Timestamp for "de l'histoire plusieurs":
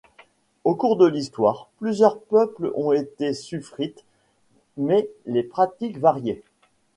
0.97-2.19